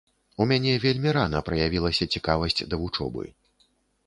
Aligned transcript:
У 0.43 0.45
мяне 0.51 0.71
вельмі 0.85 1.13
рана 1.17 1.41
праявілася 1.49 2.09
цікавасць 2.17 2.59
да 2.73 2.81
вучобы. 2.81 3.23